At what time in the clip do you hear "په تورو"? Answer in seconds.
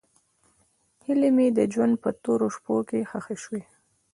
2.03-2.47